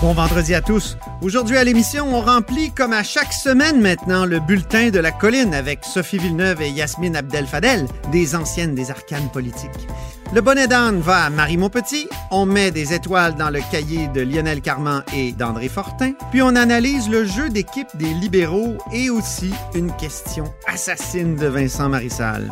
Bon 0.00 0.12
vendredi 0.12 0.54
à 0.54 0.60
tous. 0.60 0.96
Aujourd'hui 1.22 1.56
à 1.56 1.64
l'émission, 1.64 2.06
on 2.14 2.20
remplit 2.20 2.70
comme 2.70 2.92
à 2.92 3.02
chaque 3.02 3.32
semaine 3.32 3.80
maintenant 3.80 4.26
le 4.26 4.38
bulletin 4.38 4.90
de 4.90 5.00
la 5.00 5.10
colline 5.10 5.52
avec 5.52 5.84
Sophie 5.84 6.18
Villeneuve 6.18 6.62
et 6.62 6.70
Yasmine 6.70 7.16
Abdel-Fadel, 7.16 7.88
des 8.12 8.36
anciennes 8.36 8.76
des 8.76 8.92
arcanes 8.92 9.28
politiques. 9.32 9.88
Le 10.32 10.40
bonnet 10.40 10.68
d'âne 10.68 11.00
va 11.00 11.24
à 11.24 11.30
Marie 11.30 11.56
Montpetit, 11.56 12.08
on 12.30 12.46
met 12.46 12.70
des 12.70 12.92
étoiles 12.94 13.34
dans 13.34 13.50
le 13.50 13.60
cahier 13.72 14.06
de 14.06 14.20
Lionel 14.20 14.60
Carman 14.60 15.02
et 15.16 15.32
d'André 15.32 15.68
Fortin, 15.68 16.12
puis 16.30 16.42
on 16.42 16.54
analyse 16.54 17.10
le 17.10 17.24
jeu 17.24 17.48
d'équipe 17.48 17.88
des 17.94 18.14
libéraux 18.14 18.78
et 18.92 19.10
aussi 19.10 19.52
une 19.74 19.90
question 19.96 20.44
assassine 20.68 21.34
de 21.34 21.48
Vincent 21.48 21.88
Marissal. 21.88 22.48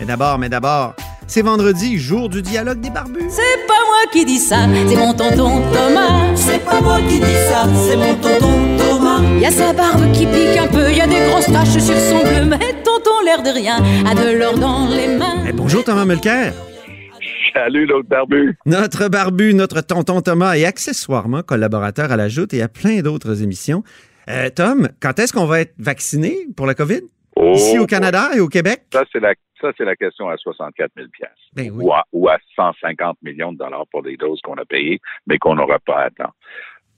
Mais 0.00 0.04
d'abord, 0.04 0.38
mais 0.38 0.50
d'abord, 0.50 0.94
c'est 1.30 1.42
vendredi, 1.42 1.96
jour 1.96 2.28
du 2.28 2.42
dialogue 2.42 2.80
des 2.80 2.90
barbus. 2.90 3.22
C'est 3.28 3.66
pas 3.68 3.82
moi 3.86 4.10
qui 4.10 4.24
dis 4.24 4.38
ça, 4.38 4.66
c'est 4.88 4.96
mon 4.96 5.14
tonton 5.14 5.62
Thomas. 5.72 6.34
C'est 6.34 6.64
pas 6.64 6.80
moi 6.80 6.98
qui 7.08 7.20
dis 7.20 7.40
ça, 7.48 7.68
c'est 7.86 7.96
mon 7.96 8.16
tonton 8.16 8.76
Thomas. 8.76 9.22
Y 9.38 9.46
a 9.46 9.50
sa 9.52 9.72
barbe 9.72 10.10
qui 10.10 10.26
pique 10.26 10.58
un 10.58 10.66
peu, 10.66 10.90
y 10.90 11.00
a 11.00 11.06
des 11.06 11.20
grosses 11.30 11.46
taches 11.46 11.78
sur 11.78 11.96
son 11.96 12.22
bleu, 12.24 12.44
mais 12.46 12.58
tonton 12.82 13.20
l'air 13.24 13.44
de 13.44 13.50
rien, 13.50 13.76
a 14.04 14.14
de 14.16 14.36
l'or 14.36 14.58
dans 14.58 14.88
les 14.88 15.06
mains. 15.06 15.44
Eh, 15.48 15.52
bonjour 15.52 15.84
Thomas 15.84 16.04
Mulcair. 16.04 16.52
Salut 17.54 17.86
l'autre 17.86 18.08
barbu. 18.08 18.58
Notre 18.66 19.08
barbu, 19.08 19.54
notre 19.54 19.82
tonton 19.82 20.22
Thomas 20.22 20.56
et 20.56 20.64
accessoirement 20.64 21.42
collaborateur 21.42 22.10
à 22.10 22.16
la 22.16 22.28
Joute 22.28 22.54
et 22.54 22.62
à 22.62 22.66
plein 22.66 23.02
d'autres 23.02 23.40
émissions. 23.44 23.84
Euh, 24.28 24.50
Tom, 24.50 24.88
quand 25.00 25.20
est-ce 25.20 25.32
qu'on 25.32 25.46
va 25.46 25.60
être 25.60 25.74
vacciné 25.78 26.36
pour 26.56 26.66
la 26.66 26.74
COVID? 26.74 27.02
Oh, 27.42 27.52
Ici 27.54 27.78
au 27.78 27.86
Canada 27.86 28.28
et 28.34 28.40
au 28.40 28.48
Québec? 28.48 28.82
Ça, 28.92 29.04
c'est 29.12 29.20
la, 29.20 29.34
ça, 29.60 29.70
c'est 29.76 29.84
la 29.84 29.96
question 29.96 30.28
à 30.28 30.36
64 30.36 30.92
000 30.96 31.08
Ben 31.54 31.70
oui. 31.72 31.84
ou, 31.84 31.92
à, 31.92 32.04
ou 32.12 32.28
à 32.28 32.36
150 32.54 33.18
millions 33.22 33.52
de 33.52 33.58
dollars 33.58 33.86
pour 33.90 34.02
des 34.02 34.16
doses 34.16 34.40
qu'on 34.42 34.54
a 34.56 34.64
payées, 34.64 35.00
mais 35.26 35.38
qu'on 35.38 35.54
n'aura 35.54 35.78
pas 35.78 36.02
à 36.04 36.10
temps. 36.10 36.32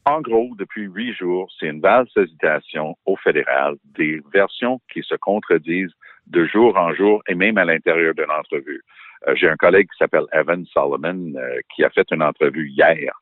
En 0.05 0.21
gros, 0.21 0.51
depuis 0.59 0.83
huit 0.87 1.15
jours, 1.15 1.49
c'est 1.59 1.67
une 1.69 1.81
vaste 1.81 2.17
hésitation 2.17 2.97
au 3.07 3.17
fédéral, 3.17 3.77
des 3.97 4.21
versions 4.33 4.81
qui 4.93 5.03
se 5.03 5.15
contredisent 5.15 5.93
de 6.27 6.45
jour 6.45 6.77
en 6.77 6.93
jour 6.93 7.23
et 7.29 7.35
même 7.37 7.57
à 7.57 7.65
l'intérieur 7.65 8.15
d'une 8.15 8.31
entrevue. 8.31 8.83
Euh, 9.29 9.35
J'ai 9.37 9.49
un 9.49 9.57
collègue 9.57 9.87
qui 9.87 9.99
s'appelle 9.99 10.25
Evan 10.33 10.65
Solomon 10.67 11.33
euh, 11.37 11.61
qui 11.75 11.85
a 11.85 11.91
fait 11.91 12.07
une 12.11 12.23
entrevue 12.23 12.69
hier 12.69 13.13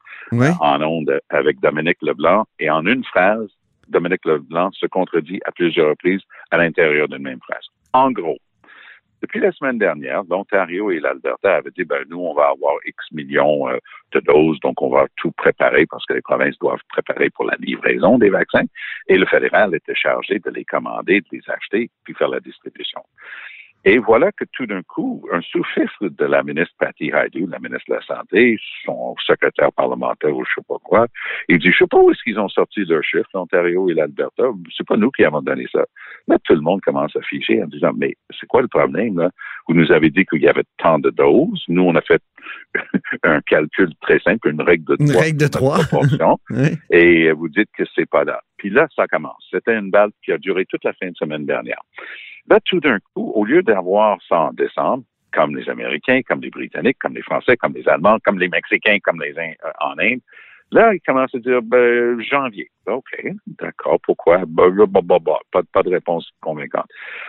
en 0.60 0.80
ondes 0.82 1.20
avec 1.28 1.60
Dominique 1.60 1.98
Leblanc 2.02 2.44
et 2.58 2.70
en 2.70 2.86
une 2.86 3.04
phrase, 3.04 3.48
Dominique 3.90 4.24
Leblanc 4.24 4.70
se 4.72 4.86
contredit 4.86 5.40
à 5.44 5.52
plusieurs 5.52 5.90
reprises 5.90 6.22
à 6.50 6.56
l'intérieur 6.56 7.08
d'une 7.08 7.22
même 7.22 7.40
phrase. 7.40 7.66
En 7.92 8.10
gros, 8.10 8.38
depuis 9.22 9.40
la 9.40 9.52
semaine 9.52 9.78
dernière, 9.78 10.22
l'Ontario 10.30 10.90
et 10.90 10.98
l'Alberta 10.98 11.56
avaient 11.56 11.70
dit, 11.76 11.84
ben, 11.84 12.02
nous, 12.08 12.20
on 12.20 12.32
va 12.32 12.48
avoir 12.48 12.76
X 12.86 13.04
millions 13.12 13.68
euh, 13.68 13.76
de 14.12 14.20
doses, 14.20 14.58
donc 14.60 14.80
on 14.80 14.88
va 14.88 15.06
tout 15.16 15.30
préparer 15.32 15.84
parce 15.86 16.06
que 16.06 16.14
les 16.14 16.22
provinces 16.22 16.58
doivent 16.58 16.80
préparer 16.88 17.28
pour 17.28 17.44
la 17.44 17.56
livraison 17.60 18.16
des 18.16 18.30
vaccins. 18.30 18.64
Et 19.08 19.18
le 19.18 19.26
fédéral 19.26 19.74
était 19.74 19.94
chargé 19.94 20.38
de 20.38 20.50
les 20.50 20.64
commander, 20.64 21.20
de 21.20 21.26
les 21.32 21.42
acheter, 21.48 21.90
puis 22.04 22.14
faire 22.14 22.28
la 22.28 22.40
distribution. 22.40 23.02
Et 23.84 23.98
voilà 23.98 24.30
que 24.32 24.44
tout 24.52 24.66
d'un 24.66 24.82
coup, 24.82 25.26
un 25.32 25.40
sous-fifre 25.40 26.08
de 26.08 26.24
la 26.26 26.42
ministre 26.42 26.74
Patty 26.78 27.10
Haidu, 27.12 27.46
la 27.46 27.58
ministre 27.58 27.84
de 27.88 27.94
la 27.94 28.02
Santé, 28.02 28.58
son 28.84 29.14
secrétaire 29.26 29.72
parlementaire 29.72 30.36
ou 30.36 30.44
je 30.44 30.50
sais 30.56 30.64
pas 30.68 30.76
quoi, 30.82 31.06
il 31.48 31.58
dit, 31.58 31.70
je 31.72 31.78
sais 31.78 31.86
pas 31.86 31.96
où 31.98 32.10
est-ce 32.10 32.22
qu'ils 32.22 32.38
ont 32.38 32.48
sorti 32.48 32.84
leurs 32.84 33.02
chiffres, 33.02 33.28
l'Ontario 33.32 33.88
et 33.88 33.94
l'Alberta. 33.94 34.44
C'est 34.76 34.86
pas 34.86 34.96
nous 34.96 35.10
qui 35.10 35.24
avons 35.24 35.40
donné 35.40 35.66
ça. 35.72 35.84
Là, 36.28 36.36
tout 36.44 36.54
le 36.54 36.60
monde 36.60 36.80
commence 36.82 37.16
à 37.16 37.22
ficher 37.22 37.62
en 37.62 37.66
disant, 37.66 37.92
mais 37.96 38.16
c'est 38.38 38.46
quoi 38.46 38.60
le 38.62 38.68
problème, 38.68 39.18
là? 39.18 39.30
Vous 39.68 39.74
nous 39.74 39.90
avez 39.92 40.10
dit 40.10 40.24
qu'il 40.26 40.42
y 40.42 40.48
avait 40.48 40.64
tant 40.78 40.98
de 40.98 41.10
doses. 41.10 41.64
Nous, 41.68 41.82
on 41.82 41.94
a 41.94 42.00
fait 42.02 42.20
un 43.22 43.40
calcul 43.42 43.90
très 44.00 44.18
simple, 44.20 44.48
une 44.48 44.60
règle 44.62 44.84
de 44.84 44.96
Une 45.02 45.08
trois. 45.10 45.22
règle 45.22 45.38
de 45.38 45.48
trois. 45.48 45.78
Oui. 46.50 46.76
et 46.90 47.30
vous 47.32 47.48
dites 47.48 47.68
que 47.76 47.84
c'est 47.94 48.08
pas 48.08 48.24
là. 48.24 48.40
Puis 48.56 48.70
là, 48.70 48.86
ça 48.94 49.06
commence. 49.06 49.46
C'était 49.50 49.76
une 49.76 49.90
balle 49.90 50.10
qui 50.24 50.32
a 50.32 50.38
duré 50.38 50.66
toute 50.66 50.84
la 50.84 50.92
fin 50.92 51.08
de 51.08 51.16
semaine 51.16 51.46
dernière. 51.46 51.80
Là, 52.48 52.58
tout 52.64 52.80
d'un 52.80 52.98
coup, 53.14 53.32
au 53.34 53.44
lieu 53.44 53.62
d'avoir 53.62 54.18
ça 54.28 54.40
en 54.40 54.52
décembre, 54.52 55.04
comme 55.32 55.56
les 55.56 55.68
Américains, 55.68 56.20
comme 56.26 56.40
les 56.40 56.50
Britanniques, 56.50 56.98
comme 56.98 57.14
les 57.14 57.22
Français, 57.22 57.56
comme 57.56 57.74
les 57.74 57.88
Allemands, 57.88 58.18
comme 58.24 58.38
les 58.38 58.48
Mexicains, 58.48 58.98
comme 59.02 59.20
les 59.20 59.38
Ind- 59.38 59.56
euh, 59.64 59.70
en 59.80 59.98
Inde, 59.98 60.20
là, 60.72 60.94
ils 60.94 61.00
commencent 61.00 61.34
à 61.34 61.38
dire 61.38 61.62
ben, 61.62 62.20
janvier. 62.20 62.70
OK, 62.86 63.24
d'accord, 63.46 64.00
pourquoi? 64.02 64.42
Ben, 64.46 64.70
pas, 65.52 65.62
pas 65.72 65.82
de 65.82 65.90
réponse 65.90 66.30
convaincante. 66.40 66.88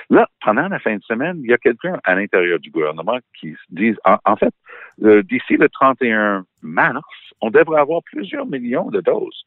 Là, 0.10 0.28
pendant 0.44 0.68
la 0.68 0.80
fin 0.80 0.96
de 0.96 1.04
semaine, 1.04 1.40
il 1.44 1.50
y 1.50 1.54
a 1.54 1.58
quelqu'un 1.58 2.00
à 2.04 2.16
l'intérieur 2.16 2.60
du 2.60 2.72
gouvernement 2.72 3.20
qui 3.40 3.52
se 3.52 3.58
dit, 3.70 3.94
en, 4.06 4.36
fait, 4.36 4.54
d'ici 4.98 5.58
le 5.58 5.70
31 5.70 6.46
mars, 6.62 7.04
on 7.42 7.50
devrait 7.50 7.82
avoir 7.82 8.02
plusieurs 8.04 8.46
millions 8.46 8.90
de 8.90 9.02
doses. 9.02 9.46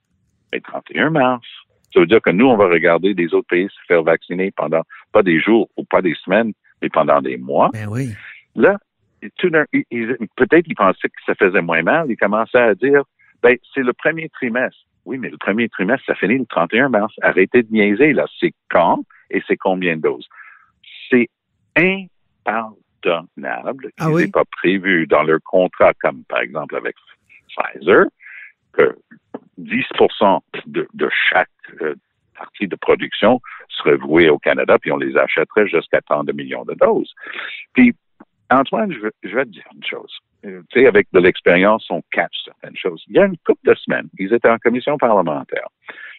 Mais 0.52 0.60
31 0.60 1.10
mars, 1.10 1.46
ça 1.94 2.00
veut 2.00 2.06
dire 2.06 2.20
que 2.20 2.30
nous, 2.30 2.46
on 2.46 2.56
va 2.56 2.66
regarder 2.66 3.14
des 3.14 3.32
autres 3.32 3.46
pays 3.48 3.68
se 3.68 3.86
faire 3.88 4.02
vacciner 4.02 4.50
pendant 4.50 4.82
pas 5.12 5.22
des 5.22 5.40
jours 5.40 5.70
ou 5.76 5.84
pas 5.84 6.02
des 6.02 6.14
semaines, 6.24 6.52
mais 6.82 6.90
pendant 6.90 7.22
des 7.22 7.38
mois. 7.38 7.70
Ben 7.72 7.86
oui. 7.88 8.10
Là, 8.56 8.76
tout 9.38 9.48
d'un- 9.48 9.64
peut-être 10.36 10.66
ils 10.66 10.74
pensaient 10.74 11.08
que 11.08 11.22
ça 11.24 11.34
faisait 11.36 11.62
moins 11.62 11.82
mal. 11.82 12.06
Ils 12.10 12.16
commençaient 12.16 12.58
à 12.58 12.74
dire, 12.74 13.02
ben, 13.42 13.56
c'est 13.72 13.82
le 13.82 13.92
premier 13.94 14.28
trimestre. 14.28 14.78
Oui, 15.06 15.18
mais 15.18 15.30
le 15.30 15.38
premier 15.38 15.68
trimestre, 15.68 16.04
ça 16.06 16.14
finit 16.14 16.38
le 16.38 16.46
31 16.46 16.88
mars. 16.88 17.14
Arrêtez 17.22 17.62
de 17.62 17.70
niaiser, 17.72 18.12
là. 18.12 18.26
C'est 18.40 18.52
quand 18.70 19.04
et 19.30 19.42
c'est 19.46 19.56
combien 19.56 19.96
de 19.96 20.02
doses? 20.02 20.28
C'est 21.10 21.28
impardonnable 21.76 23.90
Ah 23.98 24.06
qu'ils 24.06 24.14
oui? 24.14 24.22
n'aient 24.24 24.30
pas 24.30 24.44
prévu 24.44 25.06
dans 25.06 25.22
leur 25.22 25.40
contrat, 25.44 25.92
comme 26.00 26.24
par 26.24 26.40
exemple 26.40 26.76
avec 26.76 26.96
Pfizer, 27.48 28.04
que 28.72 28.96
10 29.58 29.84
de, 30.66 30.88
de 30.92 31.10
chaque 31.30 31.48
euh, 31.82 31.94
partie 32.36 32.66
de 32.66 32.76
production 32.76 33.40
serait 33.68 33.96
vouée 33.96 34.28
au 34.28 34.38
Canada, 34.38 34.78
puis 34.78 34.92
on 34.92 34.96
les 34.96 35.16
achèterait 35.16 35.68
jusqu'à 35.68 36.00
tant 36.02 36.24
de 36.24 36.32
millions 36.32 36.64
de 36.64 36.74
doses. 36.74 37.12
Puis, 37.72 37.94
Antoine, 38.50 38.92
je, 38.92 39.00
vais 39.00 39.44
te 39.44 39.50
dire 39.50 39.64
une 39.74 39.84
chose. 39.84 40.18
Euh, 40.44 40.62
Tu 40.70 40.80
sais, 40.80 40.86
avec 40.86 41.06
de 41.12 41.20
l'expérience, 41.20 41.86
on 41.90 42.02
catch 42.12 42.36
certaines 42.44 42.76
choses. 42.76 43.02
Il 43.08 43.16
y 43.16 43.18
a 43.18 43.24
une 43.24 43.38
couple 43.38 43.68
de 43.70 43.74
semaines, 43.74 44.08
ils 44.18 44.32
étaient 44.32 44.50
en 44.50 44.58
commission 44.58 44.98
parlementaire. 44.98 45.68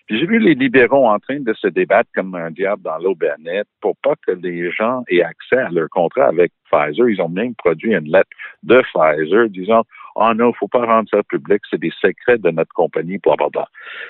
J'ai 0.08 0.28
vu 0.28 0.38
les 0.38 0.54
libéraux 0.54 1.08
en 1.08 1.18
train 1.18 1.40
de 1.40 1.54
se 1.54 1.66
débattre 1.68 2.10
comme 2.14 2.36
un 2.36 2.52
diable 2.52 2.84
dans 2.84 3.00
l'eau 3.00 3.16
bénite 3.16 3.68
pour 3.82 3.98
pas 4.04 4.14
que 4.28 4.34
les 4.34 4.72
gens 4.72 5.04
aient 5.08 5.24
accès 5.24 5.58
à 5.58 5.70
leur 5.70 5.90
contrat 5.90 6.28
avec 6.28 6.52
Pfizer. 6.70 7.10
Ils 7.10 7.22
ont 7.22 7.30
même 7.30 7.56
produit 7.56 7.96
une 7.96 8.12
lettre 8.12 8.30
de 8.62 8.84
Pfizer 8.94 9.50
disant 9.50 9.84
Oh 10.16 10.34
non, 10.34 10.54
faut 10.54 10.68
pas 10.70 10.86
rendre 10.86 11.10
ça 11.10 11.22
public, 11.24 11.62
c'est 11.70 11.80
des 11.80 11.92
secrets 12.02 12.38
de 12.38 12.50
notre 12.50 12.74
compagnie, 12.74 13.18
bla 13.18 13.36
bla. 13.36 13.68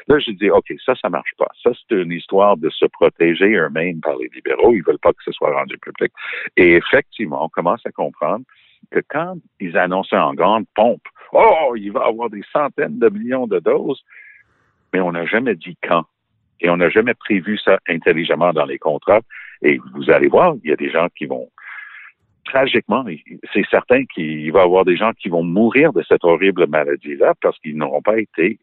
Là, 0.08 0.20
j'ai 0.20 0.34
dit 0.34 0.52
OK, 0.52 0.72
ça, 0.86 0.94
ça 0.96 1.10
marche 1.10 1.34
pas. 1.38 1.48
Ça, 1.64 1.72
c'est 1.74 1.96
une 1.96 2.12
histoire 2.12 2.58
de 2.58 2.70
se 2.70 2.86
protéger 2.86 3.56
eux-mêmes 3.56 4.02
par 4.02 4.16
les 4.18 4.30
libéraux. 4.34 4.74
Ils 4.74 4.84
veulent 4.84 5.00
pas 5.00 5.14
que 5.14 5.24
ce 5.24 5.32
soit 5.32 5.54
rendu 5.54 5.78
public. 5.80 6.12
Et 6.58 6.76
effectivement, 6.76 7.44
on 7.44 7.50
commence 7.50 7.86
à 7.86 7.92
comprendre 7.92 8.46
que 8.92 9.00
quand 9.10 9.36
ils 9.60 9.78
annonçaient 9.78 10.18
en 10.18 10.36
grande 10.36 10.66
pompe, 10.76 11.02
oh, 11.34 11.74
il 11.76 11.92
va 11.92 12.06
avoir 12.06 12.30
des 12.30 12.44
centaines 12.54 13.00
de 13.00 13.10
millions 13.10 13.48
de 13.48 13.60
doses, 13.60 14.04
mais 14.94 15.00
on 15.00 15.12
n'a 15.12 15.26
jamais 15.26 15.56
dit 15.56 15.78
quand. 15.82 16.06
Et 16.62 16.70
on 16.70 16.78
n'a 16.78 16.90
jamais 16.90 17.14
prévu 17.14 17.58
ça 17.58 17.80
intelligemment 17.88 18.54
dans 18.54 18.66
les 18.66 18.80
contrats. 18.80 19.22
Et 19.62 19.80
vous 19.94 20.10
allez 20.10 20.28
voir, 20.28 20.56
il 20.64 20.70
y 20.70 20.74
a 20.74 20.78
des 20.78 20.90
gens 20.90 21.08
qui 21.18 21.26
vont, 21.26 21.50
tragiquement, 22.46 23.04
c'est 23.54 23.66
certain 23.70 24.06
qu'il 24.06 24.52
va 24.52 24.62
y 24.62 24.64
avoir 24.64 24.86
des 24.86 24.96
gens 24.96 25.12
qui 25.14 25.30
vont 25.30 25.44
mourir 25.44 25.92
de 25.94 26.04
cette 26.08 26.24
horrible 26.24 26.68
maladie-là 26.68 27.34
parce 27.42 27.60
qu'ils 27.60 27.78
n'auront 27.78 28.02
pas 28.02 28.18
été 28.20 28.60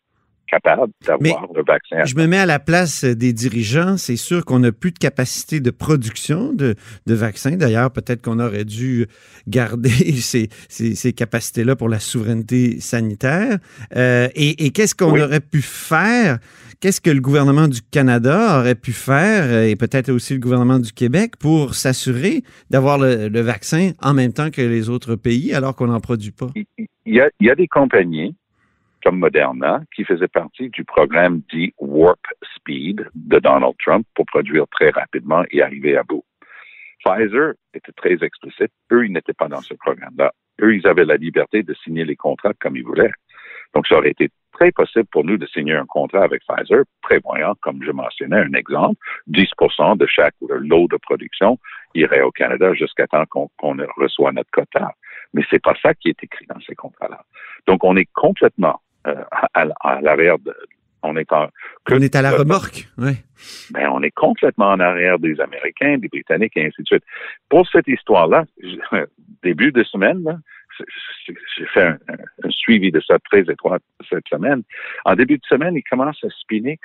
capables 0.52 0.92
d'avoir 1.06 1.46
le 1.54 1.62
vaccin. 1.66 2.04
Je 2.04 2.14
me 2.16 2.26
mets 2.26 2.38
à 2.38 2.46
la 2.46 2.58
place 2.58 3.04
des 3.04 3.32
dirigeants. 3.32 3.96
C'est 3.96 4.16
sûr 4.16 4.44
qu'on 4.44 4.58
n'a 4.58 4.70
plus 4.72 4.92
de 4.92 4.98
capacité 4.98 5.60
de 5.60 5.70
production 5.70 6.52
de, 6.52 6.74
de 7.06 7.14
vaccins. 7.14 7.56
D'ailleurs, 7.56 7.90
peut-être 7.90 8.22
qu'on 8.22 8.38
aurait 8.38 8.64
dû 8.66 9.06
garder 9.46 9.88
ces, 10.20 10.48
ces, 10.68 10.94
ces 10.94 11.12
capacités-là 11.12 11.74
pour 11.76 11.88
la 11.88 11.98
souveraineté 12.00 12.80
sanitaire. 12.80 13.58
Euh, 13.96 14.28
et 14.34 14.66
et 14.66 14.70
qu'est-ce 14.70 14.94
qu'on 14.94 15.12
Oui. 15.12 15.22
aurait 15.22 15.40
pu 15.40 15.62
faire? 15.62 16.38
Qu'est-ce 16.80 17.00
que 17.00 17.10
le 17.10 17.20
gouvernement 17.20 17.68
du 17.68 17.80
Canada 17.80 18.58
aurait 18.58 18.74
pu 18.74 18.92
faire, 18.92 19.44
euh, 19.44 19.68
et 19.68 19.76
peut-être 19.76 20.10
aussi 20.10 20.34
le 20.34 20.40
gouvernement 20.40 20.80
du 20.80 20.92
Québec, 20.92 21.36
pour 21.38 21.74
s'assurer 21.76 22.42
d'avoir 22.70 22.98
le, 22.98 23.28
le 23.28 23.40
vaccin 23.40 23.92
en 24.02 24.14
même 24.14 24.32
temps 24.32 24.50
que 24.50 24.60
les 24.62 24.88
autres 24.88 25.14
pays, 25.14 25.54
alors 25.54 25.76
qu'on 25.76 25.86
n'en 25.86 26.00
produit 26.00 26.32
pas? 26.32 26.48
il 26.56 27.14
y 27.14 27.20
a, 27.20 27.30
il 27.40 27.46
y 27.46 27.50
a 27.50 27.54
des 27.54 27.68
compagnies 27.68 28.34
comme 29.02 29.18
Moderna 29.18 29.80
qui 29.94 30.04
faisaient 30.04 30.28
partie 30.28 30.70
du 30.70 30.84
programme 30.84 31.42
dit 31.52 31.74
Warp 31.78 32.20
Speed 32.56 33.08
de 33.14 33.38
Donald 33.38 33.74
Trump 33.84 34.06
pour 34.14 34.26
produire 34.26 34.66
très 34.68 34.90
rapidement 34.90 35.44
et 35.50 35.62
arriver 35.62 35.96
à 35.96 36.02
bout. 36.02 36.24
Pfizer 37.04 37.54
était 37.74 37.92
très 37.92 38.24
explicite. 38.24 38.70
Eux, 38.92 39.06
ils 39.06 39.12
n'étaient 39.12 39.32
pas 39.32 39.48
dans 39.48 39.60
ce 39.60 39.74
programme-là. 39.74 40.32
Eux, 40.60 40.74
ils 40.76 40.86
avaient 40.86 41.04
la 41.04 41.16
liberté 41.16 41.62
de 41.62 41.74
signer 41.74 42.04
les 42.04 42.16
contrats 42.16 42.52
comme 42.60 42.76
ils 42.76 42.84
voulaient. 42.84 43.12
Donc, 43.74 43.86
ça 43.86 43.96
aurait 43.96 44.10
été 44.10 44.28
très 44.52 44.70
possible 44.70 45.06
pour 45.10 45.24
nous 45.24 45.38
de 45.38 45.46
signer 45.46 45.74
un 45.74 45.86
contrat 45.86 46.22
avec 46.22 46.42
Pfizer, 46.46 46.84
prévoyant, 47.00 47.54
comme 47.60 47.82
je 47.82 47.90
mentionnais, 47.90 48.36
un 48.36 48.52
exemple, 48.52 49.00
10% 49.28 49.96
de 49.96 50.06
chaque 50.06 50.34
lot 50.40 50.88
de 50.88 50.96
production 50.98 51.58
irait 51.94 52.20
au 52.20 52.30
Canada 52.30 52.74
jusqu'à 52.74 53.06
temps 53.06 53.24
qu'on 53.26 53.76
reçoit 53.96 54.32
notre 54.32 54.50
quota. 54.50 54.92
Mais 55.32 55.42
c'est 55.50 55.62
pas 55.62 55.74
ça 55.82 55.94
qui 55.94 56.10
est 56.10 56.22
écrit 56.22 56.46
dans 56.46 56.60
ces 56.60 56.74
contrats-là. 56.74 57.24
Donc, 57.66 57.82
on 57.82 57.96
est 57.96 58.08
complètement 58.12 58.80
euh, 59.06 59.24
à, 59.54 60.00
l'arrière 60.00 60.38
de, 60.38 60.54
on 61.02 61.16
est 61.16 61.32
en, 61.32 61.48
on 61.90 62.00
est 62.00 62.14
à 62.14 62.22
la 62.22 62.30
remorque, 62.30 62.88
oui. 62.98 63.12
Ben, 63.70 63.88
on 63.92 64.02
est 64.02 64.12
complètement 64.12 64.68
en 64.68 64.80
arrière 64.80 65.18
des 65.18 65.40
Américains, 65.40 65.98
des 65.98 66.08
Britanniques 66.08 66.56
et 66.56 66.66
ainsi 66.66 66.82
de 66.82 66.86
suite. 66.86 67.04
Pour 67.48 67.68
cette 67.68 67.88
histoire-là, 67.88 68.44
début 69.42 69.72
de 69.72 69.82
semaine, 69.82 70.40
j'ai 71.56 71.66
fait 71.66 71.82
un, 71.84 71.98
suivi 72.50 72.90
de 72.90 73.00
ça 73.00 73.18
très 73.30 73.40
étroit 73.40 73.78
cette 74.08 74.26
semaine. 74.28 74.62
En 75.04 75.14
début 75.14 75.38
de 75.38 75.44
semaine, 75.48 75.74
il 75.74 75.82
commence 75.82 76.22
à 76.24 76.28
spinner 76.30 76.78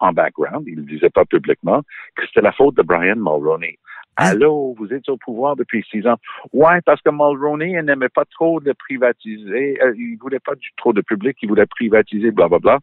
en, 0.00 0.12
background, 0.12 0.64
il 0.66 0.80
ne 0.80 0.86
disait 0.86 1.10
pas 1.10 1.24
publiquement, 1.24 1.82
que 2.16 2.26
c'était 2.26 2.40
la 2.40 2.52
faute 2.52 2.76
de 2.76 2.82
Brian 2.82 3.16
Mulroney. 3.16 3.78
Hein? 4.16 4.30
Allô, 4.30 4.74
vous 4.78 4.92
êtes 4.92 5.08
au 5.08 5.16
pouvoir 5.16 5.56
depuis 5.56 5.84
six 5.90 6.06
ans. 6.06 6.16
Ouais, 6.52 6.80
parce 6.84 7.00
que 7.02 7.10
Mulroney 7.10 7.82
n'aimait 7.82 8.08
pas 8.08 8.24
trop 8.24 8.60
de 8.60 8.72
privatiser. 8.72 9.78
Euh, 9.82 9.94
il 9.96 10.16
voulait 10.20 10.40
pas 10.40 10.54
du, 10.54 10.70
trop 10.76 10.92
de 10.92 11.00
public, 11.00 11.36
il 11.42 11.48
voulait 11.48 11.66
privatiser, 11.66 12.30
blablabla. 12.30 12.78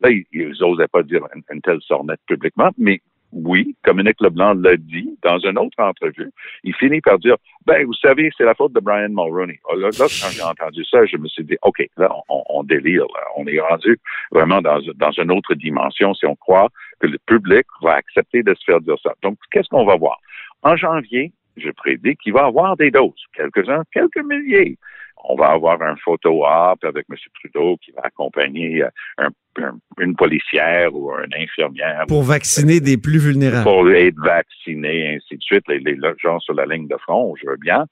Là, 0.00 0.10
ils 0.10 0.56
n'osaient 0.60 0.88
pas 0.88 1.02
dire 1.02 1.26
une, 1.34 1.60
telle 1.62 1.80
sornette 1.80 2.20
publiquement, 2.26 2.70
mais 2.76 3.00
oui, 3.32 3.74
Dominique 3.84 4.20
Leblanc 4.20 4.54
l'a 4.54 4.76
dit 4.76 5.18
dans 5.22 5.38
une 5.38 5.58
autre 5.58 5.82
entrevue. 5.82 6.30
Il 6.62 6.72
finit 6.74 7.00
par 7.00 7.18
dire, 7.18 7.34
ben, 7.66 7.84
vous 7.84 7.94
savez, 7.94 8.30
c'est 8.36 8.44
la 8.44 8.54
faute 8.54 8.72
de 8.74 8.80
Brian 8.80 9.08
Mulroney. 9.08 9.58
Oh, 9.68 9.74
là, 9.76 9.88
quand 9.96 10.06
j'ai 10.30 10.42
entendu 10.42 10.84
ça, 10.84 11.04
je 11.04 11.16
me 11.16 11.26
suis 11.26 11.42
dit, 11.42 11.56
OK, 11.62 11.84
là, 11.96 12.14
on, 12.28 12.62
délire. 12.62 13.06
On 13.36 13.44
est 13.46 13.58
rendu 13.58 13.98
vraiment 14.30 14.62
dans 14.62 15.10
une 15.18 15.32
autre 15.32 15.54
dimension 15.54 16.14
si 16.14 16.26
on 16.26 16.36
croit 16.36 16.68
que 17.00 17.08
le 17.08 17.18
public 17.26 17.66
va 17.82 17.94
accepter 17.94 18.44
de 18.44 18.54
se 18.54 18.64
faire 18.64 18.80
dire 18.80 18.96
ça. 19.02 19.14
Donc, 19.22 19.36
qu'est-ce 19.50 19.68
qu'on 19.68 19.84
va 19.84 19.96
voir? 19.96 20.20
En 20.64 20.76
janvier, 20.76 21.32
je 21.56 21.70
prédis 21.70 22.16
qu'il 22.16 22.32
va 22.32 22.42
y 22.42 22.44
avoir 22.44 22.76
des 22.76 22.90
doses, 22.90 23.24
quelques-uns, 23.34 23.82
quelques 23.92 24.24
milliers. 24.24 24.76
On 25.26 25.36
va 25.36 25.52
avoir 25.52 25.80
un 25.80 25.96
photo 25.96 26.44
op 26.44 26.84
avec 26.84 27.06
M. 27.10 27.16
Trudeau 27.40 27.76
qui 27.78 27.92
va 27.92 28.02
accompagner 28.04 28.82
euh, 28.82 29.70
une 29.98 30.16
policière 30.16 30.94
ou 30.94 31.10
une 31.12 31.34
infirmière. 31.34 32.04
Pour 32.08 32.22
vacciner 32.22 32.80
des 32.80 32.98
plus 32.98 33.18
vulnérables. 33.18 33.64
Pour 33.64 33.90
être 33.90 34.18
vaccinés, 34.18 35.16
ainsi 35.16 35.38
de 35.38 35.42
suite. 35.42 35.64
Les, 35.68 35.78
les 35.78 35.96
gens 36.18 36.40
sur 36.40 36.54
la 36.54 36.66
ligne 36.66 36.88
de 36.88 36.96
front, 36.98 37.34
je 37.40 37.48
veux 37.48 37.56
bien. 37.56 37.86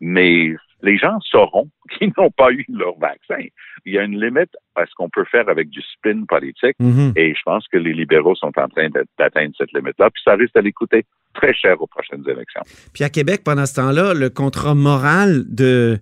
Mais 0.00 0.54
les 0.82 0.98
gens 0.98 1.18
sauront 1.20 1.68
qu'ils 1.98 2.12
n'ont 2.16 2.30
pas 2.30 2.50
eu 2.52 2.64
leur 2.68 2.98
vaccin. 2.98 3.44
Il 3.86 3.94
y 3.94 3.98
a 3.98 4.02
une 4.02 4.20
limite 4.20 4.50
à 4.76 4.86
ce 4.86 4.92
qu'on 4.94 5.08
peut 5.08 5.24
faire 5.24 5.48
avec 5.48 5.70
du 5.70 5.80
spin 5.80 6.24
politique 6.28 6.76
mhm. 6.78 7.12
et 7.16 7.34
je 7.34 7.42
pense 7.44 7.66
que 7.68 7.78
les 7.78 7.92
libéraux 7.92 8.34
sont 8.34 8.52
en 8.56 8.68
train 8.68 8.88
d'atteindre 9.18 9.54
cette 9.56 9.72
limite-là. 9.72 10.10
Puis 10.10 10.22
ça 10.24 10.34
risque 10.34 10.54
d'aller 10.54 10.72
coûter 10.72 11.04
très 11.34 11.54
cher 11.54 11.80
aux 11.80 11.86
prochaines 11.86 12.24
élections. 12.28 12.62
Puis 12.92 13.04
à 13.04 13.08
Québec, 13.08 13.42
pendant 13.44 13.66
ce 13.66 13.74
temps-là, 13.76 14.14
le 14.14 14.30
contrat 14.30 14.74
moral 14.74 15.44
de, 15.48 15.98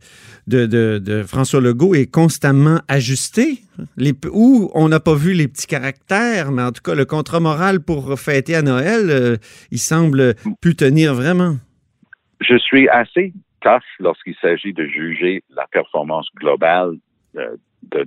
de, 0.46 0.66
de, 0.66 1.22
François 1.22 1.60
Legault 1.60 1.94
est 1.94 2.10
constamment 2.10 2.80
ajusté. 2.88 3.60
Les, 3.96 4.12
où 4.32 4.70
on 4.74 4.88
n'a 4.88 5.00
pas 5.00 5.14
vu 5.14 5.34
les 5.34 5.46
petits 5.46 5.66
caractères, 5.66 6.50
mais 6.50 6.62
en 6.62 6.72
tout 6.72 6.82
cas, 6.82 6.94
le 6.94 7.04
contrat 7.04 7.40
moral 7.40 7.80
pour 7.80 8.18
fêter 8.18 8.56
à 8.56 8.62
Noël, 8.62 9.10
euh, 9.10 9.36
il 9.70 9.78
semble 9.78 10.34
plus 10.60 10.74
tenir 10.74 11.14
vraiment. 11.14 11.56
Je 12.40 12.56
suis 12.56 12.88
assez 12.88 13.32
tough 13.60 13.82
lorsqu'il 13.98 14.34
s'agit 14.36 14.72
de 14.72 14.84
juger 14.86 15.42
la 15.50 15.66
performance 15.66 16.28
globale 16.36 16.96
de, 17.34 17.58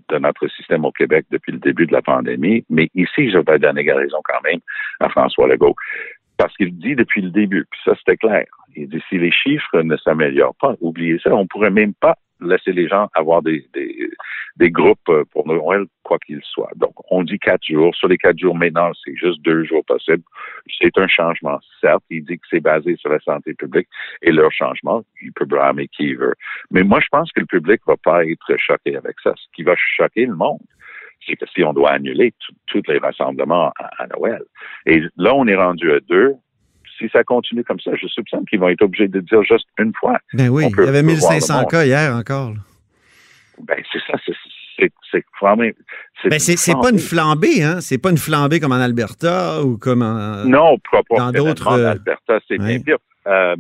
de, 0.10 0.18
notre 0.18 0.48
système 0.50 0.86
au 0.86 0.92
Québec 0.92 1.26
depuis 1.32 1.52
le 1.52 1.60
début 1.60 1.86
de 1.86 1.94
la 1.94 2.02
pandémie. 2.02 2.66
Mais 2.70 2.90
ici, 2.96 3.32
je 3.32 3.38
vais 3.38 3.60
donner 3.60 3.90
raison 3.92 4.18
quand 4.24 4.42
même 4.44 4.60
à 5.00 5.10
François 5.10 5.48
Legault. 5.48 5.76
Parce 6.38 6.56
qu'il 6.58 6.76
dit 6.78 6.96
depuis 6.96 7.22
le 7.22 7.30
début, 7.30 7.66
puis 7.70 7.80
ça 7.86 7.94
c'était 7.98 8.18
clair, 8.18 8.46
il 8.76 8.90
dit 8.90 9.02
si 9.10 9.18
les 9.18 9.32
chiffres 9.32 9.82
ne 9.82 9.96
s'améliorent 9.98 10.56
pas, 10.60 10.76
oubliez 10.82 11.20
ça, 11.20 11.34
on 11.36 11.46
pourrait 11.46 11.70
même 11.70 11.94
pas 11.94 12.16
laisser 12.42 12.72
les 12.72 12.88
gens 12.88 13.08
avoir 13.14 13.42
des, 13.42 13.66
des, 13.74 14.10
des 14.58 14.72
groupes 14.72 15.10
euh, 15.10 15.24
pour 15.32 15.48
Noël, 15.48 15.86
quoi 16.04 16.18
qu'il 16.20 16.42
soit. 16.44 16.72
Donc, 16.76 16.94
on 17.10 17.24
dit 17.24 17.40
quatre 17.40 17.66
jours. 17.66 17.96
Sur 17.96 18.08
les 18.08 18.18
quatre 18.18 18.38
jours, 18.38 18.56
maintenant, 18.56 18.92
c'est 19.04 19.16
juste 19.16 19.42
deux 19.42 19.64
jours 19.64 19.84
possibles. 19.86 20.24
C'est 20.80 20.98
un 20.98 21.08
changement, 21.08 21.60
certes. 21.80 22.04
Il 22.10 22.26
dit 22.26 22.38
que 22.38 22.48
c'est 22.50 22.60
basé 22.60 22.96
sur 22.98 23.10
la 23.10 23.20
santé 23.20 23.54
publique 23.54 23.88
et 24.22 24.32
leur 24.32 24.52
changement, 24.52 25.04
il 25.22 25.32
peut 25.34 25.46
blâmer 25.46 25.88
qui 25.88 26.04
il 26.04 26.18
veut. 26.18 26.36
Mais 26.72 26.84
moi, 26.84 27.00
je 27.00 27.08
pense 27.12 27.32
que 27.32 27.40
le 27.40 27.46
public 27.46 27.82
va 27.88 27.96
pas 27.98 28.26
être 28.26 28.58
choqué 28.58 28.96
avec 28.96 29.16
ça. 29.24 29.34
Ce 29.36 29.46
qui 29.56 29.64
va 29.64 29.76
choquer 29.98 30.26
le 30.26 30.36
monde, 30.36 30.60
c'est 31.26 31.36
que 31.36 31.46
si 31.54 31.64
on 31.64 31.74
doit 31.74 31.92
annuler 31.92 32.34
tous 32.66 32.82
les 32.88 32.98
rassemblements 32.98 33.72
à, 33.78 34.04
à 34.04 34.08
Noël. 34.08 34.42
Et 34.86 35.02
là, 35.18 35.36
on 35.36 35.48
est 35.48 35.56
rendu 35.56 35.92
à 35.92 36.00
deux 36.00 36.36
si 37.02 37.10
ça 37.12 37.24
continue 37.24 37.64
comme 37.64 37.80
ça, 37.80 37.92
je 38.00 38.08
soupçonne 38.08 38.46
qu'ils 38.46 38.60
vont 38.60 38.70
être 38.70 38.84
obligés 38.84 39.08
de 39.08 39.20
dire 39.20 39.44
juste 39.44 39.68
une 39.78 39.94
fois. 39.94 40.18
Ben 40.34 40.50
oui, 40.50 40.66
il 40.78 40.86
y 40.86 40.88
avait 40.88 41.04
1500 41.04 41.66
cas 41.66 41.86
hier 41.86 42.16
encore. 42.16 42.54
Ben 43.64 43.78
c'est 43.92 44.02
ça, 44.08 44.18
c'est 45.12 45.26
vraiment. 45.42 45.64
Ben 46.26 46.40
c'est 46.40 46.74
pas 46.74 46.90
une 46.92 47.00
flambée, 47.00 47.64
hein? 47.64 47.82
C'est 47.82 47.98
pas 47.98 48.10
une 48.10 48.18
flambée 48.18 48.60
comme 48.60 48.72
en 48.72 48.80
Alberta 48.80 49.64
ou 49.64 49.78
comme 49.78 50.02
en. 50.02 50.46
Non, 50.46 50.78
dans 51.16 51.32
d'autres. 51.32 51.68
En 51.68 51.78
euh, 51.78 51.92
Alberta, 51.92 52.40
c'est 52.48 52.58
bien 52.58 52.80
pire. 52.80 52.98
Euh, 53.28 53.56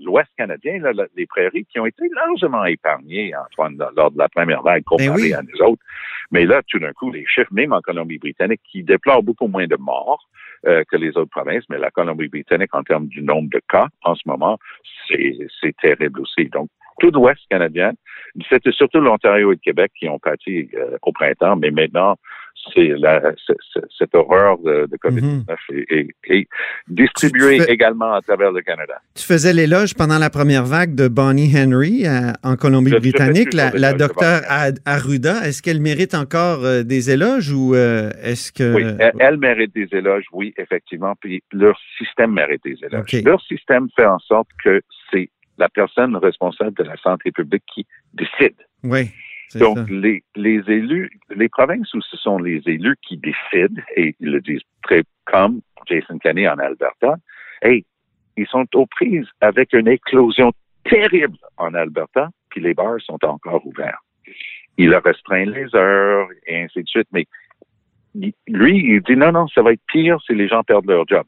L'Ouest 0.00 0.30
canadien, 0.38 0.80
les 1.16 1.26
prairies 1.26 1.66
qui 1.70 1.78
ont 1.78 1.84
été 1.84 2.02
largement 2.14 2.64
épargnées, 2.64 3.32
Antoine, 3.36 3.76
lors 3.94 4.10
de 4.10 4.18
la 4.18 4.28
première 4.30 4.62
vague 4.62 4.82
ben 4.90 4.96
comparée 4.96 5.34
à 5.34 5.42
nous 5.42 5.66
autres. 5.66 5.82
Mais 6.32 6.46
là, 6.46 6.62
tout 6.66 6.78
d'un 6.78 6.92
coup, 6.92 7.12
les 7.12 7.26
chiffres, 7.26 7.52
même 7.52 7.72
en 7.72 7.80
Colombie-Britannique, 7.80 8.62
qui 8.70 8.82
déplorent 8.82 9.22
beaucoup 9.22 9.48
moins 9.48 9.66
de 9.66 9.76
morts, 9.76 10.28
euh, 10.66 10.82
que 10.90 10.96
les 10.96 11.10
autres 11.10 11.30
provinces, 11.30 11.64
mais 11.68 11.78
la 11.78 11.90
Colombie-Britannique, 11.90 12.74
en 12.74 12.82
termes 12.82 13.06
du 13.06 13.22
nombre 13.22 13.50
de 13.50 13.60
cas, 13.68 13.88
en 14.02 14.14
ce 14.14 14.22
moment, 14.26 14.58
c'est 15.08 15.76
terrible 15.80 16.20
aussi. 16.20 16.46
Donc, 16.48 16.68
tout 17.02 17.10
l'Ouest 17.10 17.40
canadien, 17.50 17.92
c'était 18.48 18.70
surtout 18.70 19.00
l'Ontario 19.00 19.50
et 19.50 19.56
le 19.56 19.60
Québec 19.60 19.90
qui 19.98 20.08
ont 20.08 20.20
pâti 20.20 20.70
euh, 20.74 20.96
au 21.02 21.12
printemps, 21.12 21.56
mais 21.56 21.70
maintenant, 21.72 22.16
c'est 22.72 22.92
cette 23.98 24.14
horreur 24.14 24.58
de, 24.58 24.88
COVID-19 25.02 25.44
mhm. 25.70 26.08
est, 26.28 26.48
distribuée 26.88 27.60
également 27.68 28.12
à 28.14 28.20
travers 28.20 28.52
le 28.52 28.62
Canada. 28.62 28.94
Tu 29.14 29.24
faisais 29.24 29.52
l'éloge 29.52 29.94
pendant 29.94 30.18
la 30.18 30.30
première 30.30 30.64
vague 30.64 30.94
de 30.94 31.08
Bonnie 31.08 31.52
Henry 31.56 32.06
euh, 32.06 32.32
en 32.42 32.56
Colombie-Britannique, 32.56 33.52
la, 33.52 33.70
la 33.70 33.92
docteure 33.94 34.42
Arruda. 34.84 35.44
Est-ce 35.46 35.62
qu'elle 35.62 35.80
mérite 35.80 36.14
encore 36.14 36.64
euh, 36.64 36.82
des 36.82 37.10
éloges 37.10 37.50
ou 37.50 37.74
euh, 37.74 38.10
est-ce 38.22 38.52
que... 38.52 38.74
Oui, 38.74 38.84
elle, 39.18 39.38
mérite 39.38 39.74
des 39.74 39.88
éloges, 39.92 40.26
oui, 40.32 40.54
effectivement. 40.56 41.14
Puis 41.20 41.42
leur 41.52 41.78
système 41.98 42.32
mérite 42.32 42.62
des 42.64 42.78
éloges. 42.84 43.24
Leur 43.24 43.42
système 43.42 43.88
fait 43.96 44.06
en 44.06 44.18
sorte 44.20 44.48
que 44.62 44.80
c'est 45.10 45.30
la 45.58 45.68
personne 45.68 46.16
responsable 46.16 46.74
de 46.74 46.84
la 46.84 46.96
santé 46.96 47.30
publique 47.30 47.64
qui 47.72 47.86
décide. 48.14 48.56
Oui. 48.82 49.10
Donc, 49.56 49.78
les, 49.90 50.24
les 50.34 50.62
élus, 50.66 51.10
les 51.28 51.48
provinces 51.48 51.92
où 51.92 52.00
ce 52.00 52.16
sont 52.16 52.38
les 52.38 52.62
élus 52.66 52.96
qui 53.02 53.18
décident, 53.18 53.82
et 53.96 54.16
ils 54.18 54.30
le 54.30 54.40
disent 54.40 54.62
très 54.82 55.02
comme 55.26 55.60
Jason 55.86 56.18
Kenney 56.18 56.48
en 56.48 56.58
Alberta, 56.58 57.16
hey, 57.60 57.84
ils 58.36 58.46
sont 58.46 58.66
aux 58.74 58.86
prises 58.86 59.28
avec 59.40 59.74
une 59.74 59.88
éclosion 59.88 60.52
terrible 60.84 61.36
en 61.58 61.74
Alberta, 61.74 62.30
puis 62.48 62.60
les 62.60 62.74
bars 62.74 63.00
sont 63.00 63.22
encore 63.24 63.66
ouverts. 63.66 64.00
Il 64.78 64.94
a 64.94 65.00
restreint 65.00 65.44
les 65.44 65.74
heures 65.74 66.28
et 66.46 66.62
ainsi 66.62 66.82
de 66.82 66.88
suite, 66.88 67.08
mais 67.12 67.26
lui, 68.14 68.78
il 68.78 69.02
dit 69.02 69.16
non, 69.16 69.32
non, 69.32 69.48
ça 69.48 69.62
va 69.62 69.72
être 69.72 69.82
pire 69.86 70.18
si 70.26 70.34
les 70.34 70.48
gens 70.48 70.62
perdent 70.62 70.86
leur 70.86 71.06
job. 71.06 71.24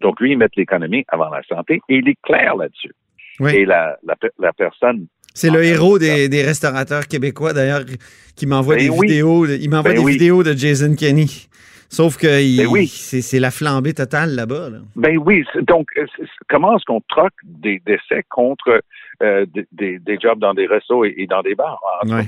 Donc, 0.00 0.20
lui, 0.20 0.32
il 0.32 0.38
met 0.38 0.48
l'économie 0.56 1.04
avant 1.08 1.30
la 1.30 1.42
santé 1.44 1.80
et 1.88 1.96
il 1.96 2.08
est 2.08 2.20
clair 2.22 2.56
là-dessus. 2.56 2.92
Et 3.40 3.64
la, 3.64 3.96
la, 4.04 4.14
la 4.38 4.52
personne 4.52 5.06
c'est 5.34 5.50
le 5.50 5.64
héros 5.64 5.98
des, 5.98 6.28
des, 6.28 6.42
restaurateurs 6.42 7.08
québécois, 7.08 7.52
d'ailleurs, 7.52 7.82
qui 8.36 8.46
m'envoie 8.46 8.76
ben 8.76 8.88
des 8.88 8.96
vidéos. 8.96 9.46
Il 9.46 9.68
m'envoie 9.68 9.92
ben 9.92 10.04
des 10.04 10.12
vidéos 10.12 10.44
de 10.44 10.52
Jason 10.52 10.94
Kenny. 10.94 11.48
Sauf 11.88 12.16
que 12.16 12.26
ben 12.26 12.86
c'est 12.86 13.40
la 13.40 13.50
flambée 13.50 13.94
totale 13.94 14.34
là-bas. 14.36 14.68
Ben 14.94 15.18
oui. 15.18 15.44
Donc, 15.62 15.88
euh, 15.96 16.06
comment 16.48 16.76
est-ce 16.76 16.84
qu'on 16.84 17.00
troque 17.08 17.34
des 17.44 17.80
décès 17.84 18.24
contre 18.30 18.80
euh, 19.22 19.46
des, 19.72 19.98
des, 19.98 20.18
jobs 20.20 20.38
dans 20.38 20.54
des 20.54 20.66
restos 20.66 21.04
et, 21.04 21.26
dans 21.28 21.42
des 21.42 21.54
bars? 21.56 21.80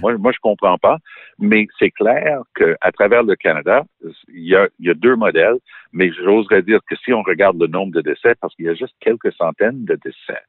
moi, 0.02 0.16
moi, 0.18 0.32
je 0.32 0.38
comprends 0.40 0.78
pas. 0.78 0.98
Mais 1.38 1.66
c'est 1.78 1.90
clair 1.90 2.40
qu'à 2.56 2.92
travers 2.92 3.22
le 3.22 3.36
Canada, 3.36 3.84
il 4.28 4.48
y, 4.48 4.56
a, 4.56 4.68
il 4.80 4.86
y 4.86 4.90
a 4.90 4.94
deux 4.94 5.14
modèles. 5.14 5.56
Mais 5.92 6.10
j'oserais 6.12 6.62
dire 6.62 6.80
que 6.88 6.96
si 6.96 7.12
on 7.12 7.22
regarde 7.22 7.60
le 7.60 7.68
nombre 7.68 7.92
de 7.92 8.00
décès, 8.00 8.34
parce 8.40 8.54
qu'il 8.56 8.66
y 8.66 8.68
a 8.68 8.74
juste 8.74 8.94
quelques 9.00 9.32
centaines 9.32 9.84
de 9.84 9.96
décès 10.04 10.42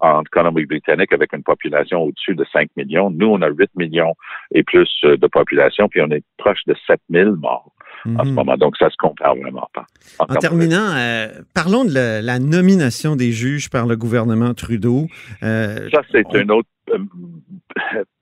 en 0.00 0.22
Colombie-Britannique 0.30 1.12
avec 1.12 1.32
une 1.32 1.42
population 1.42 2.02
au-dessus 2.02 2.34
de 2.34 2.44
5 2.52 2.68
millions. 2.76 3.10
Nous, 3.10 3.26
on 3.26 3.40
a 3.42 3.48
8 3.48 3.70
millions 3.76 4.14
et 4.52 4.62
plus 4.62 4.88
euh, 5.04 5.16
de 5.16 5.26
population, 5.26 5.88
puis 5.88 6.00
on 6.02 6.10
est 6.10 6.22
proche 6.36 6.60
de 6.66 6.74
7 6.86 7.00
000 7.10 7.36
morts 7.36 7.72
en 8.04 8.24
ce 8.24 8.28
mhm. 8.28 8.34
moment. 8.34 8.56
Donc, 8.56 8.76
ça 8.76 8.90
se 8.90 8.96
compare 8.98 9.34
vraiment 9.36 9.68
pas. 9.72 9.86
En, 10.18 10.26
terminant, 10.36 10.94
euh, 10.96 11.28
parlons 11.54 11.84
de 11.84 11.92
la, 12.24 12.38
nomination 12.38 13.16
des 13.16 13.32
juges 13.32 13.70
par 13.70 13.86
le 13.86 13.96
gouvernement 13.96 14.54
Trudeau. 14.54 15.06
Euh, 15.42 15.88
ça, 15.90 16.02
c'est 16.12 16.26
un 16.34 16.48
autre 16.50 16.68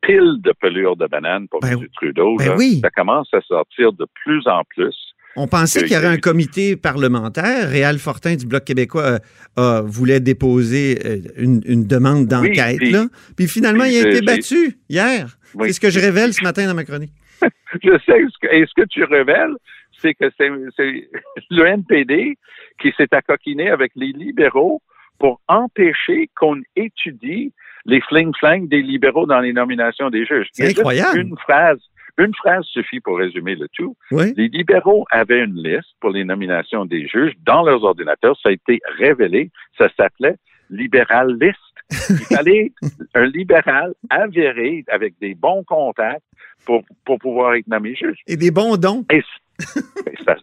pile 0.02 0.40
de 0.40 0.52
pelure 0.60 0.96
de 0.96 1.06
banane 1.06 1.48
pour 1.48 1.60
Ben 1.60 1.72
M. 1.72 1.86
Trudeau. 1.94 2.36
ben 2.38 2.54
oui. 2.56 2.80
Ça 2.82 2.90
commence 2.90 3.28
à 3.34 3.40
sortir 3.42 3.92
de 3.92 4.06
plus 4.22 4.46
en 4.46 4.62
plus. 4.68 4.96
On 5.36 5.48
pensait 5.48 5.82
qu'il 5.82 5.92
y 5.92 5.96
aurait 5.96 6.06
un 6.06 6.18
comité 6.18 6.76
parlementaire. 6.76 7.68
Réal 7.68 7.98
Fortin 7.98 8.36
du 8.36 8.46
Bloc 8.46 8.64
québécois 8.64 9.18
euh, 9.58 9.82
voulait 9.82 10.20
déposer 10.20 10.98
euh, 11.04 11.18
une, 11.36 11.60
une 11.66 11.86
demande 11.86 12.26
d'enquête. 12.26 12.78
puis- 12.78 12.90
là. 12.92 13.06
puis 13.36 13.48
finalement, 13.48 13.84
il 13.84 13.96
a 13.96 14.08
été 14.08 14.20
battu 14.22 14.78
hier. 14.88 15.36
Oui. 15.54 15.68
C'est 15.68 15.72
ce 15.74 15.80
que 15.80 15.90
je 15.90 15.98
révèle 16.00 16.32
ce 16.32 16.42
matin 16.44 16.66
dans 16.66 16.74
ma 16.74 16.84
chronique. 16.84 17.12
Je 17.82 17.98
sais, 18.06 18.20
et 18.52 18.64
ce 18.66 18.72
que 18.80 18.86
tu 18.88 19.02
révèles, 19.04 19.54
c'est 20.00 20.14
que 20.14 20.26
c'est 20.36 20.48
le 21.50 21.64
NPD 21.66 22.36
qui 22.80 22.92
s'est 22.96 23.08
accoquiné 23.12 23.70
avec 23.70 23.92
les 23.96 24.12
libéraux 24.12 24.80
pour 25.18 25.40
empêcher 25.48 26.30
qu'on 26.36 26.60
étudie 26.76 27.52
les 27.86 28.00
fling-flang 28.00 28.68
des 28.68 28.82
libéraux 28.82 29.26
dans 29.26 29.40
les 29.40 29.52
nominations 29.52 30.10
des 30.10 30.24
juges. 30.24 30.48
C'est 30.52 30.70
incroyable. 30.78 31.18
Une 31.18 31.36
phrase, 31.38 31.78
une 32.18 32.34
phrase 32.34 32.64
suffit 32.66 33.00
pour 33.00 33.18
résumer 33.18 33.56
le 33.56 33.68
tout. 33.68 33.96
Oui. 34.10 34.32
Les 34.36 34.48
libéraux 34.48 35.04
avaient 35.10 35.42
une 35.42 35.62
liste 35.62 35.94
pour 36.00 36.10
les 36.10 36.24
nominations 36.24 36.84
des 36.84 37.06
juges 37.08 37.34
dans 37.44 37.62
leurs 37.62 37.82
ordinateurs. 37.82 38.36
Ça 38.42 38.50
a 38.50 38.52
été 38.52 38.80
révélé. 38.98 39.50
Ça 39.78 39.88
s'appelait 39.96 40.36
libéral 40.70 41.36
list. 41.40 41.58
Il 42.10 42.16
fallait 42.36 42.72
un 43.14 43.26
libéral 43.26 43.94
avéré 44.10 44.84
avec 44.88 45.14
des 45.20 45.34
bons 45.34 45.64
contacts 45.64 46.24
pour, 46.64 46.82
pour 47.04 47.18
pouvoir 47.18 47.54
être 47.54 47.66
nommé 47.68 47.94
juge. 47.94 48.18
Et 48.26 48.36
des 48.36 48.50
bons 48.50 48.76
dons. 48.76 49.04
Et 49.10 49.22
ça, 50.24 50.36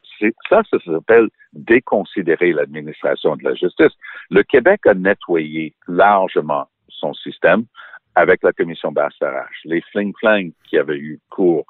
ça 0.50 0.78
s'appelle 0.86 1.28
déconsidérer 1.54 2.54
l'administration 2.54 3.36
de 3.36 3.44
la 3.44 3.56
justice. 3.56 3.92
Le 4.30 4.44
Québec 4.44 4.82
a 4.86 4.94
nettoyé 4.94 5.74
largement 5.88 6.68
son 6.90 7.13
système 7.13 7.66
avec 8.15 8.44
la 8.44 8.51
commission 8.53 8.91
Bastarache. 8.91 9.62
Les 9.65 9.82
fling-flang 9.91 10.51
qui 10.70 10.77
avaient 10.77 10.98
eu 10.98 11.20
cours 11.30 11.65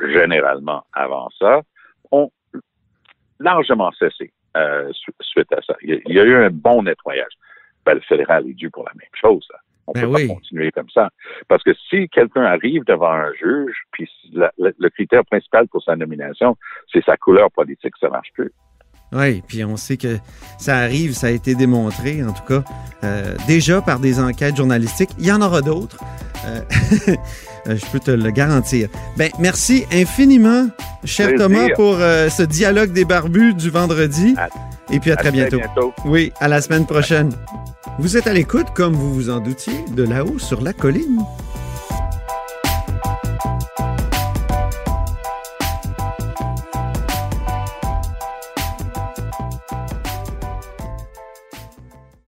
généralement 0.00 0.84
avant 0.92 1.28
ça 1.38 1.62
ont 2.10 2.30
largement 3.40 3.92
cessé 3.92 4.32
euh, 4.56 4.92
su- 4.92 5.12
suite 5.20 5.52
à 5.52 5.60
ça. 5.62 5.74
Il 5.82 6.00
y, 6.06 6.20
a, 6.20 6.24
eu 6.24 6.34
un 6.34 6.50
bon 6.50 6.82
nettoyage. 6.82 7.32
Ben, 7.84 7.94
le 7.94 8.00
fédéral 8.00 8.48
est 8.48 8.54
dû 8.54 8.70
pour 8.70 8.84
la 8.84 8.92
même 8.94 9.08
chose. 9.20 9.46
là. 9.52 9.58
On 9.86 9.92
Ben 9.92 10.02
peut 10.02 10.06
oui. 10.14 10.28
pas 10.28 10.34
continuer 10.34 10.70
comme 10.72 10.88
ça. 10.90 11.10
Parce 11.48 11.62
que 11.62 11.74
si 11.90 12.08
quelqu'un 12.08 12.44
arrive 12.44 12.84
devant 12.84 13.10
un 13.12 13.32
juge, 13.34 13.76
puis 13.92 14.08
la- 14.32 14.52
la- 14.58 14.70
le 14.78 14.88
critère 14.90 15.24
principal 15.26 15.68
pour 15.68 15.82
sa 15.82 15.94
nomination, 15.94 16.56
c'est 16.92 17.04
sa 17.04 17.16
couleur 17.16 17.50
politique, 17.50 17.92
ça 18.00 18.08
marche 18.08 18.32
plus. 18.32 18.50
Oui, 19.14 19.42
puis 19.46 19.64
on 19.64 19.76
sait 19.76 19.96
que 19.96 20.18
ça 20.58 20.76
arrive, 20.78 21.14
ça 21.14 21.28
a 21.28 21.30
été 21.30 21.54
démontré, 21.54 22.22
en 22.24 22.32
tout 22.32 22.42
cas, 22.48 22.64
euh, 23.04 23.34
déjà 23.46 23.80
par 23.80 24.00
des 24.00 24.18
enquêtes 24.18 24.56
journalistiques. 24.56 25.10
Il 25.18 25.26
y 25.26 25.32
en 25.32 25.40
aura 25.40 25.60
d'autres. 25.62 25.98
Euh, 26.46 26.60
euh, 27.68 27.76
je 27.76 27.86
peux 27.92 28.00
te 28.00 28.10
le 28.10 28.30
garantir. 28.30 28.88
Ben, 29.16 29.30
merci 29.38 29.84
infiniment, 29.92 30.66
cher 31.04 31.28
Plaisir. 31.28 31.46
Thomas, 31.46 31.68
pour 31.76 31.96
euh, 32.00 32.28
ce 32.28 32.42
dialogue 32.42 32.92
des 32.92 33.04
barbus 33.04 33.54
du 33.54 33.70
vendredi. 33.70 34.34
À- 34.36 34.48
Et 34.92 35.00
puis 35.00 35.10
à 35.12 35.16
très 35.16 35.30
bientôt. 35.30 35.56
Oui, 36.04 36.32
à 36.40 36.48
la 36.48 36.60
semaine 36.60 36.84
prochaine. 36.84 37.30
Vous 37.98 38.16
êtes 38.16 38.26
à 38.26 38.32
l'écoute, 38.32 38.66
comme 38.74 38.92
vous 38.94 39.14
vous 39.14 39.30
en 39.30 39.38
doutiez, 39.40 39.84
de 39.96 40.02
là-haut 40.02 40.38
sur 40.38 40.60
la 40.60 40.72
colline. 40.72 41.20